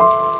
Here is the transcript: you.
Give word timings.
you. 0.00 0.39